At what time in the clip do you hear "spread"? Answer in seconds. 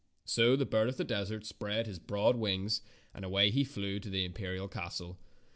1.45-1.85